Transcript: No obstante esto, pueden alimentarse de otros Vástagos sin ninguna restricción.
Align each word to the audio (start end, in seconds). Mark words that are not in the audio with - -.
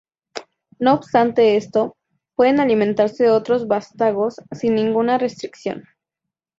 No 0.79 0.95
obstante 0.95 1.57
esto, 1.57 1.95
pueden 2.33 2.59
alimentarse 2.59 3.25
de 3.25 3.29
otros 3.29 3.67
Vástagos 3.67 4.41
sin 4.51 4.73
ninguna 4.73 5.19
restricción. 5.19 5.83